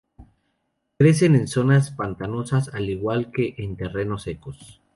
Crecen 0.97 1.35
en 1.35 1.47
zonas 1.47 1.91
pantanosas 1.91 2.73
al 2.73 2.89
igual 2.89 3.31
que 3.31 3.53
en 3.59 3.77
terrenos 3.77 4.23
secos. 4.23 4.81